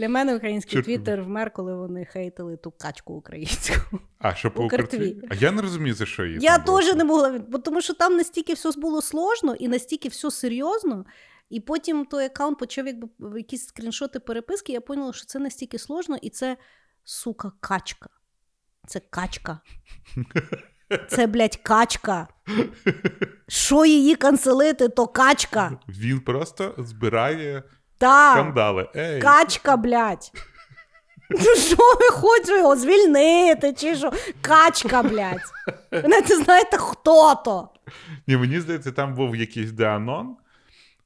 Для 0.00 0.08
мене 0.08 0.36
український 0.36 0.72
Чорт. 0.72 0.84
твіттер 0.84 1.22
вмер, 1.22 1.52
коли 1.52 1.74
вони 1.74 2.04
хейтили 2.04 2.56
ту 2.56 2.70
качку 2.70 3.14
українську. 3.14 3.98
А, 4.18 4.34
що 4.34 4.50
по 4.50 4.64
Укртві. 4.64 5.10
Укртві? 5.10 5.28
А 5.30 5.34
я 5.34 5.50
не 5.50 5.62
розумію, 5.62 5.94
за 5.94 6.06
що 6.06 6.24
її. 6.24 6.38
Я 6.40 6.58
теж 6.58 6.94
не 6.94 7.04
могла, 7.04 7.38
бо 7.48 7.58
тому 7.58 7.80
що 7.80 7.94
там 7.94 8.16
настільки 8.16 8.54
все 8.54 8.70
було 8.76 9.02
сложно 9.02 9.54
і 9.54 9.68
настільки 9.68 10.08
все 10.08 10.30
серйозно. 10.30 11.04
І 11.50 11.60
потім 11.60 12.04
той 12.04 12.24
аккаунт 12.24 12.58
почав 12.58 12.86
якби 12.86 13.08
якісь 13.38 13.66
скріншоти 13.66 14.20
переписки. 14.20 14.72
Я 14.72 14.80
поняла, 14.80 15.12
що 15.12 15.26
це 15.26 15.38
настільки 15.38 15.78
сложно, 15.78 16.16
і 16.22 16.30
це 16.30 16.56
сука 17.04 17.52
качка. 17.60 18.08
Це 18.86 19.00
качка. 19.10 19.60
Це, 21.08 21.26
блядь, 21.26 21.56
качка. 21.56 22.28
Що 23.48 23.84
її 23.84 24.14
канцелити, 24.14 24.88
то 24.88 25.06
качка. 25.06 25.80
Він 25.88 26.20
просто 26.20 26.74
збирає 26.78 27.62
Так. 28.00 28.32
скандали. 28.32 28.88
Ей, 28.96 29.20
Качка, 29.20 29.76
блядь. 29.76 30.32
Ну 31.30 31.56
що 31.56 31.76
ви 32.00 32.08
хочете 32.10 32.58
його 32.58 32.76
звільнити, 32.76 33.72
чи 33.72 33.96
що? 33.96 34.12
Качка, 34.40 35.02
блядь. 35.02 35.52
Ви 35.90 36.02
не 36.08 36.20
знаєте, 36.20 36.76
хто 36.76 37.34
то. 37.34 37.68
Ні, 38.26 38.36
мені 38.36 38.60
здається, 38.60 38.92
там 38.92 39.14
був 39.14 39.36
якийсь 39.36 39.72
деанон. 39.72 40.36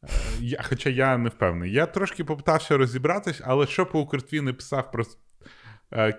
Е, 0.02 0.08
Я, 0.40 0.62
хоча 0.68 0.90
я 0.90 1.18
не 1.18 1.28
впевнений. 1.28 1.72
Я 1.72 1.86
трошки 1.86 2.24
попитався 2.24 2.76
розібратись, 2.76 3.40
але 3.44 3.66
що 3.66 3.86
по 3.86 4.00
Укртві 4.00 4.40
не 4.40 4.52
писав 4.52 4.90
про 4.92 5.04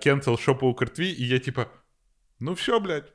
кенсел, 0.04 0.38
що 0.38 0.56
по 0.56 0.70
Укртві, 0.70 1.10
і 1.10 1.28
я 1.28 1.40
типа, 1.40 1.66
ну 2.40 2.54
все, 2.54 2.80
блядь. 2.80 3.14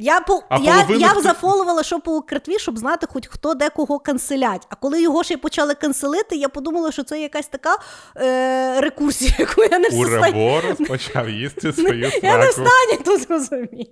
Я, 0.00 0.20
по, 0.20 0.44
А 0.48 0.58
я, 0.58 0.72
половину 0.74 1.00
я 1.00 1.20
зафоловала, 1.20 1.82
що 1.82 2.00
по 2.00 2.16
Укртві, 2.16 2.58
щоб 2.58 2.78
знати, 2.78 3.06
хоч 3.10 3.26
хто 3.26 3.54
де 3.54 3.70
кого 3.70 3.98
канцелять. 3.98 4.66
А 4.70 4.74
коли 4.74 5.02
його 5.02 5.24
ще 5.24 5.34
й 5.34 5.36
почали 5.36 5.74
канцелити, 5.74 6.36
я 6.36 6.48
подумала, 6.48 6.92
що 6.92 7.04
це 7.04 7.20
якась 7.22 7.48
така 7.48 7.76
е, 8.16 8.80
рекурсія, 8.80 9.34
яку 9.38 9.62
я 9.62 9.78
не 9.78 9.88
в 9.88 9.92
состоянні- 9.92 10.86
почав 10.88 11.30
їсти 11.30 11.72
свою 11.72 12.10
Я 12.22 12.38
не 12.38 12.50
в 12.50 12.52
сраку. 12.52 13.04
тут 13.04 13.22
зрозуміти. 13.22 13.90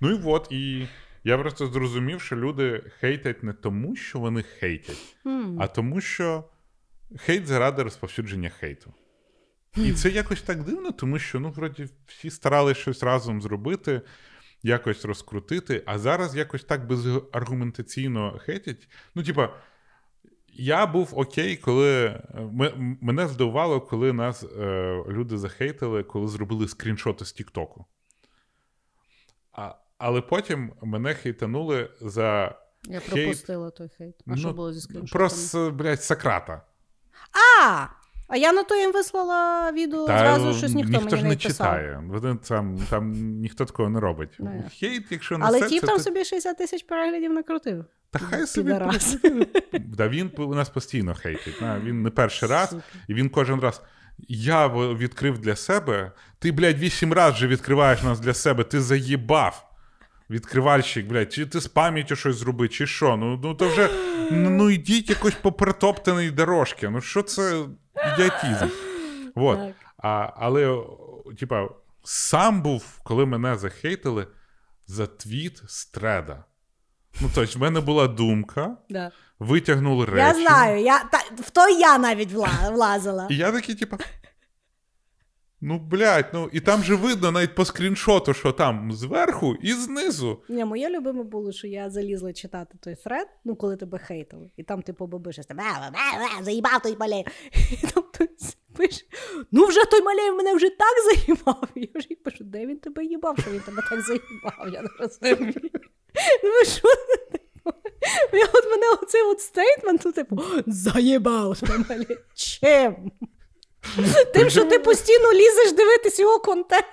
Ну 0.00 0.10
і 0.10 0.20
от, 0.24 0.46
і 0.50 0.88
я 1.24 1.38
просто 1.38 1.66
зрозумів, 1.66 2.20
що 2.22 2.36
люди 2.36 2.82
хейтять 3.00 3.42
не 3.42 3.52
тому, 3.52 3.96
що 3.96 4.18
вони 4.18 4.42
хейтять, 4.42 5.16
а 5.60 5.66
тому, 5.66 6.00
що 6.00 6.44
хейт 7.18 7.46
заради 7.46 7.82
розповсюдження 7.82 8.50
хейту. 8.60 8.92
І 9.76 9.92
це 9.92 10.10
якось 10.10 10.42
так 10.42 10.62
дивно, 10.62 10.90
тому 10.90 11.18
що 11.18 11.40
ну, 11.40 11.50
вроді 11.50 11.88
всі 12.06 12.30
старалися 12.30 12.80
щось 12.80 13.02
разом 13.02 13.42
зробити, 13.42 14.00
якось 14.62 15.04
розкрутити, 15.04 15.82
а 15.86 15.98
зараз 15.98 16.36
якось 16.36 16.64
так 16.64 16.86
безаргументаційно 16.86 18.38
хейтять. 18.44 18.88
Ну, 19.14 19.22
типа, 19.22 19.54
я 20.52 20.86
був 20.86 21.12
окей, 21.18 21.56
коли 21.56 22.04
е, 22.04 22.20
мене 23.00 23.28
здивувало, 23.28 23.80
коли 23.80 24.12
нас 24.12 24.42
е, 24.44 25.04
люди 25.08 25.38
захейтили, 25.38 26.02
коли 26.02 26.28
зробили 26.28 26.68
скріншоти 26.68 27.24
з 27.24 27.32
Тіктоку. 27.32 27.84
А, 29.52 29.74
але 29.98 30.20
потім 30.20 30.72
мене 30.82 31.14
хейтанули 31.14 31.90
за 32.00 32.58
Я 32.84 33.00
Хейт. 33.00 33.04
пропустила 33.24 33.70
той 33.70 33.88
хейт. 33.98 34.14
А 34.26 34.36
що 34.36 34.48
Ну, 34.48 34.54
було 34.54 34.72
зі 34.72 34.80
скріншотами? 34.80 35.28
про, 35.52 35.70
блядь, 35.70 36.02
Сократа. 36.02 36.62
А! 37.64 37.86
А 38.28 38.36
я 38.36 38.52
на 38.52 38.62
то 38.62 38.76
їм 38.76 38.92
вислала 38.92 39.72
відео 39.72 40.06
зразу, 40.06 40.54
щось 40.54 40.74
ніхто, 40.74 40.92
ніхто 40.92 41.04
мені 41.04 41.16
ж 41.16 41.22
не 41.22 41.28
не 41.28 41.36
читає. 41.36 42.02
Там, 42.48 42.78
там 42.90 43.12
ніхто 43.40 43.64
такого 43.64 43.88
не 43.88 44.00
робить. 44.00 44.36
Ну, 44.38 44.62
я. 44.64 44.70
Хейт, 44.80 45.04
якщо 45.10 45.34
Але 45.40 45.52
несеться, 45.52 45.74
тіп 45.74 45.86
там 45.86 45.96
то... 45.96 46.02
собі 46.02 46.24
60 46.24 46.58
тисяч 46.58 46.82
переглядів 46.82 47.32
накрутив. 47.32 47.84
Та 48.10 48.18
хай 48.18 48.46
собі. 48.46 48.72
Да, 49.72 50.08
він 50.08 50.30
у 50.38 50.54
нас 50.54 50.68
постійно 50.68 51.14
хейтить. 51.14 51.62
Він 51.84 52.02
не 52.02 52.10
перший 52.10 52.48
раз, 52.48 52.76
і 53.08 53.14
він 53.14 53.28
кожен 53.28 53.60
раз. 53.60 53.82
Я 54.28 54.66
відкрив 54.68 55.38
для 55.38 55.56
себе. 55.56 56.12
Ти, 56.38 56.52
блядь, 56.52 56.78
вісім 56.78 57.12
разів 57.12 57.34
вже 57.34 57.46
відкриваєш 57.46 58.02
нас 58.02 58.20
для 58.20 58.34
себе, 58.34 58.64
ти 58.64 58.80
заїбав. 58.80 59.64
Відкривальщик, 60.30 61.06
блядь, 61.06 61.32
чи 61.32 61.46
ти 61.46 61.60
з 61.60 61.66
пам'яттю 61.66 62.16
щось 62.16 62.36
зроби, 62.36 62.68
чи 62.68 62.86
що? 62.86 63.16
Ну, 63.16 63.40
ну 63.42 63.54
то 63.54 63.68
вже 63.68 63.88
ну, 64.30 64.50
ну 64.50 64.70
йдіть 64.70 65.10
якось 65.10 65.34
по 65.34 65.52
притоптаній 65.52 66.30
дорожці. 66.30 66.88
Ну 66.88 67.00
що 67.00 67.22
це 67.22 67.64
ідіотізм? 68.14 68.66
Вот. 69.34 69.58
А, 69.98 70.30
але, 70.36 70.84
типа, 71.38 71.68
сам 72.04 72.62
був, 72.62 73.00
коли 73.02 73.26
мене 73.26 73.56
захейтили 73.56 74.26
за 74.86 75.06
твіт 75.06 75.62
з 75.68 75.86
треда. 75.86 76.44
Ну, 77.20 77.30
тобто, 77.34 77.58
в 77.58 77.62
мене 77.62 77.80
була 77.80 78.08
думка, 78.08 78.76
Да. 78.90 79.10
витягнули 79.38 80.06
речі. 80.06 80.18
Я 80.18 80.34
знаю, 80.34 80.80
я, 80.82 80.98
та, 80.98 81.18
в 81.42 81.50
то 81.50 81.68
я 81.68 81.98
навіть 81.98 82.32
вла, 82.32 82.48
влазила. 82.72 83.26
І 83.30 83.36
я 83.36 83.52
такий, 83.52 83.74
типа. 83.74 83.96
Ну, 85.60 85.78
блядь, 85.78 86.30
ну 86.32 86.50
і 86.52 86.60
там 86.60 86.82
же 86.82 86.94
видно 86.94 87.30
навіть 87.30 87.54
по 87.54 87.64
скріншоту, 87.64 88.34
що 88.34 88.52
там 88.52 88.92
зверху 88.92 89.56
і 89.62 89.72
знизу. 89.72 90.42
Ні, 90.48 90.64
моє 90.64 90.90
любиме 90.90 91.22
було, 91.22 91.52
що 91.52 91.66
я 91.66 91.90
залізла 91.90 92.32
читати 92.32 92.78
той 92.80 92.94
фред, 92.94 93.28
ну 93.44 93.56
коли 93.56 93.76
тебе 93.76 93.98
хейтили, 93.98 94.50
і 94.56 94.62
там 94.62 94.82
типу 94.82 95.06
«Бе, 95.06 95.18
бе, 95.18 95.32
бе, 95.32 96.44
заїбав 96.44 96.82
той 96.82 96.96
малей. 97.00 97.26
І 97.82 97.86
там 97.86 98.02
хтось 98.02 98.56
пише: 98.76 99.04
ну 99.52 99.66
вже 99.66 99.84
той 99.84 100.02
малей 100.02 100.32
мене 100.32 100.54
вже 100.54 100.70
так 100.70 100.96
заїбав. 101.04 101.68
Я 101.74 101.88
вже 101.94 102.06
їй 102.10 102.16
пишу, 102.16 102.44
де 102.44 102.66
він 102.66 102.78
тебе 102.78 103.04
їбав, 103.04 103.38
що 103.38 103.50
він 103.50 103.60
тебе 103.60 103.82
так 103.90 104.00
заїбав? 104.00 104.68
Я 104.72 104.82
не 104.82 104.88
розумію. 104.98 105.54
Ну 106.44 106.64
що? 106.64 106.88
типу? 107.32 107.70
От 108.54 108.64
мене 108.70 108.86
оцей 109.02 109.22
от 109.22 109.40
стейтмент, 109.40 110.02
ну, 110.04 110.12
типу, 110.12 110.40
заїбав 110.66 111.60
той 111.60 111.78
малей. 111.88 112.18
Чим? 112.34 113.12
Тим, 114.34 114.50
що 114.50 114.64
ти 114.64 114.78
постійно 114.78 115.32
лізеш 115.32 115.72
дивитись 115.72 116.18
його 116.18 116.38
контент. 116.38 116.86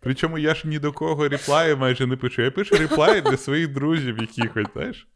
Причому 0.00 0.38
я 0.38 0.54
ж 0.54 0.68
ні 0.68 0.78
до 0.78 0.92
кого 0.92 1.28
реплаї 1.28 1.76
майже 1.76 2.06
не 2.06 2.16
пишу. 2.16 2.42
Я 2.42 2.50
пишу 2.50 2.76
реплаї 2.76 3.20
для 3.20 3.36
своїх 3.36 3.68
друзів 3.68 4.18
якихось, 4.18 4.66
знаєш. 4.74 5.08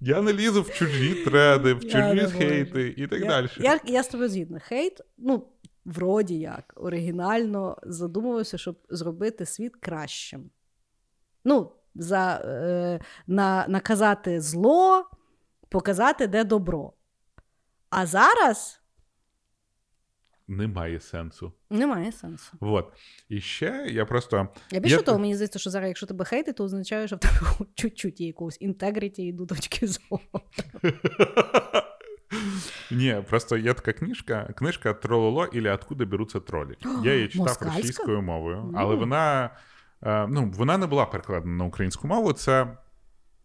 Я 0.00 0.22
не 0.22 0.32
лізу 0.32 0.62
в 0.62 0.70
чужі 0.70 1.14
треди, 1.24 1.74
в 1.74 1.80
чужі 1.80 2.26
хейти 2.38 2.94
і 2.96 3.06
так 3.06 3.20
я, 3.20 3.26
далі. 3.26 3.48
Я, 3.58 3.80
я 3.84 4.02
з 4.02 4.08
тобою 4.08 4.30
згідна. 4.30 4.58
Хейт, 4.58 5.00
ну, 5.18 5.48
вроді 5.84 6.38
як, 6.38 6.72
оригінально 6.76 7.76
задумувався, 7.82 8.58
щоб 8.58 8.76
зробити 8.88 9.46
світ 9.46 9.76
кращим. 9.76 10.50
Ну, 11.44 11.72
за, 11.94 12.42
е, 12.44 13.00
на, 13.26 13.66
наказати 13.68 14.40
зло, 14.40 15.06
показати, 15.68 16.26
де 16.26 16.44
добро. 16.44 16.92
А 17.90 18.06
зараз 18.06 18.77
немає 20.48 21.00
сенсу. 21.00 21.52
Немає 21.70 22.12
сенсу. 22.12 22.52
Вот. 22.60 22.92
І 23.28 23.40
ще 23.40 23.86
я 23.90 24.04
просто. 24.04 24.48
Я 24.70 24.80
більше 24.80 24.96
Я- 24.96 25.02
того, 25.02 25.18
мені 25.18 25.34
здається, 25.34 25.58
що 25.58 25.70
зараз, 25.70 25.88
якщо 25.88 26.06
тебе 26.06 26.24
хейтить, 26.24 26.56
то 26.56 26.64
означає, 26.64 27.06
що 27.06 27.16
в 27.16 27.18
тебе 27.18 27.34
чуть-чуть 27.74 28.20
є 28.20 28.26
якогось 28.26 28.56
інтегріті 28.60 29.22
і 29.22 29.32
до 29.32 29.46
точки 29.46 29.86
зору. 29.86 30.20
Ні, 32.90 33.22
просто 33.28 33.56
є 33.56 33.74
така 33.74 33.92
книжка, 33.92 34.52
книжка 34.56 34.94
Трололо 34.94 35.44
ілі 35.44 35.70
Откуда 35.70 36.04
беруться 36.04 36.40
тролі. 36.40 36.76
Я 37.04 37.14
її 37.14 37.28
читав 37.28 37.46
Москальська? 37.46 37.76
російською 37.76 38.22
мовою, 38.22 38.72
але 38.76 38.94
вона, 38.94 39.50
е, 40.02 40.26
ну, 40.26 40.52
вона 40.54 40.78
не 40.78 40.86
була 40.86 41.06
перекладена 41.06 41.52
на 41.56 41.64
українську 41.64 42.08
мову. 42.08 42.32
Це 42.32 42.76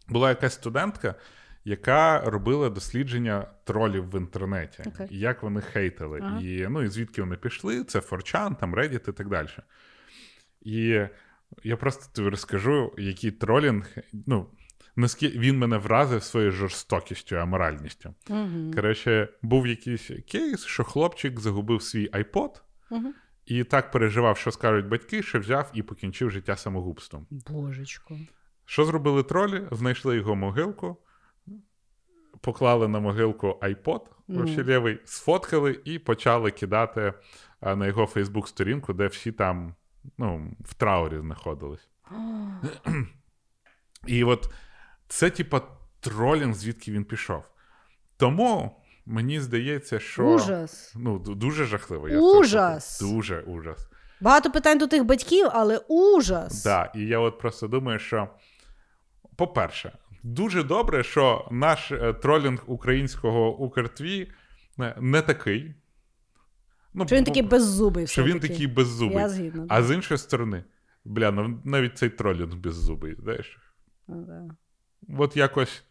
була 0.07 0.29
якась 0.29 0.53
студентка, 0.53 1.15
яка 1.65 2.19
робила 2.19 2.69
дослідження 2.69 3.47
тролів 3.63 4.09
в 4.09 4.17
інтернеті, 4.17 4.83
Окей. 4.87 5.07
і 5.11 5.19
як 5.19 5.43
вони 5.43 5.61
хейтили. 5.61 6.19
Ага. 6.23 6.41
І, 6.41 6.67
ну, 6.69 6.81
і 6.81 6.87
звідки 6.87 7.21
вони 7.21 7.35
пішли, 7.35 7.83
це 7.83 8.01
Форчан, 8.01 8.55
там 8.55 8.75
Reddit 8.75 9.09
і 9.09 9.13
так 9.13 9.29
далі. 9.29 9.47
І 10.61 11.05
я 11.63 11.77
просто 11.77 12.05
тобі 12.15 12.29
розкажу, 12.29 12.93
який 12.97 13.31
тролінг, 13.31 13.95
ну, 14.27 14.49
наскільки 14.95 15.39
він 15.39 15.57
мене 15.57 15.77
вразив 15.77 16.23
своєю 16.23 16.51
жорстокістю, 16.51 17.35
аморальністю. 17.35 18.13
Мгм. 18.29 18.71
Коротше, 18.75 19.29
був 19.41 19.67
якийсь 19.67 20.11
кейс, 20.27 20.65
що 20.65 20.83
хлопчик 20.83 21.39
загубив 21.39 21.81
свій 21.81 22.09
iPod 22.09 22.61
Мгм. 22.89 23.13
і 23.45 23.63
так 23.63 23.91
переживав, 23.91 24.37
що 24.37 24.51
скажуть 24.51 24.87
батьки, 24.87 25.23
що 25.23 25.39
взяв 25.39 25.71
і 25.73 25.81
покінчив 25.83 26.31
життя 26.31 26.55
самогубством. 26.55 27.27
Божечко. 27.31 28.19
Що 28.65 28.85
зробили 28.85 29.23
тролі? 29.23 29.63
Знайшли 29.71 30.15
його 30.15 30.35
могилку, 30.35 30.97
поклали 32.43 32.87
на 32.87 32.99
могилку 32.99 33.59
iPod 33.61 34.01
Ну. 34.27 34.39
вообще 34.39 34.99
сфоткали 35.05 35.81
і 35.85 35.99
почали 35.99 36.51
кидати 36.51 37.13
а, 37.59 37.75
на 37.75 37.87
його 37.87 38.05
Фейсбук-сторінку, 38.05 38.93
де 38.93 39.07
всі 39.07 39.31
там 39.31 39.75
ну, 40.17 40.51
в 40.65 40.73
траурі 40.73 41.19
знаходились. 41.19 41.89
І 44.07 44.23
от 44.23 44.53
це, 45.07 45.29
типа, 45.29 45.61
тролінг, 45.99 46.53
звідки 46.53 46.91
він 46.91 47.03
пішов. 47.03 47.43
Тому 48.17 48.81
мені 49.05 49.39
здається, 49.39 49.99
що. 49.99 50.23
Ужас. 50.25 50.93
Ну, 50.95 51.19
дуже 51.19 51.65
жахливо. 51.65 52.09
Я 52.09 52.19
Ужас. 52.19 52.95
скажу. 52.95 53.13
Дуже 53.13 53.41
ужас. 53.41 53.89
Багато 54.21 54.51
питань 54.51 54.77
до 54.77 54.87
тих 54.87 55.05
батьків, 55.05 55.47
але 55.51 55.77
ужас. 55.87 56.63
Да, 56.63 56.91
і 56.95 57.01
я 57.01 57.19
от 57.19 57.39
просто 57.39 57.67
думаю, 57.67 57.99
що, 57.99 58.29
по-перше, 59.35 59.97
дуже 60.23 60.63
добре, 60.63 61.03
що 61.03 61.47
наш 61.51 61.91
е, 61.91 62.13
тролінг 62.13 62.63
українського 62.67 63.57
Укртві 63.57 64.31
не, 64.77 64.95
не 64.99 65.21
такий. 65.21 65.75
Ну, 66.93 67.07
Що 67.07 67.15
він 67.15 67.23
такий 67.23 67.41
беззубий. 67.41 68.07
що 68.07 68.23
він 68.23 68.39
такий 68.39 68.67
беззубий. 68.67 69.17
Я 69.17 69.29
згідна. 69.29 69.65
А 69.69 69.83
з 69.83 69.95
іншої 69.95 70.17
сторони, 70.17 70.63
бля, 71.05 71.31
ну 71.31 71.61
навіть 71.63 71.97
цей 71.97 72.09
тролінг 72.09 72.55
беззубий, 72.55 73.15
знаєш. 73.19 73.57
Ну, 74.07 74.25
да. 74.27 74.55
От 75.17 75.37
якось. 75.37 75.83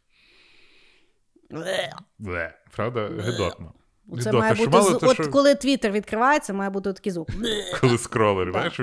Бле, 2.19 2.59
правда, 2.71 3.09
гидотно. 3.09 3.73
Це 4.11 4.17
Гидотно, 4.17 4.39
має 4.39 4.55
бути 4.55 4.71
мало 4.71 4.91
з... 4.91 4.99
то, 4.99 5.09
От 5.09 5.15
що- 5.15 5.31
коли 5.31 5.55
твіттер 5.55 5.93
відкривається, 5.93 6.53
має 6.53 6.71
бути 6.71 6.93
такий 6.93 7.13
звук. 7.13 7.29
Коли 7.81 7.99
скролер, 7.99 8.51
знаєш, 8.53 8.79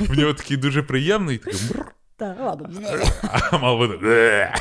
в 0.00 0.18
нього 0.18 0.34
такий 0.34 0.56
дуже 0.56 0.82
приємний, 0.82 1.38
такий, 1.38 1.60
Так, 2.16 2.40
ладно. 2.40 2.68
мав 3.60 3.78
бути. 3.78 4.52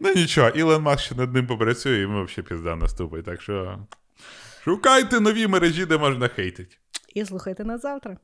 Ну 0.00 0.14
нічого, 0.14 0.48
Ілон 0.48 0.82
Маск 0.82 1.04
ще 1.04 1.14
над 1.14 1.34
ним 1.34 1.46
попрацює, 1.46 2.02
і 2.02 2.06
ми 2.06 2.24
взагалі 2.24 2.48
пізда 2.48 2.76
наступить. 2.76 3.24
Так 3.24 3.42
що 3.42 3.78
шукайте 4.64 5.20
нові 5.20 5.46
мережі, 5.46 5.86
де 5.86 5.98
можна 5.98 6.28
хейтити. 6.28 6.76
І 7.14 7.24
слухайте 7.24 7.64
нас 7.64 7.82
завтра. 7.82 8.16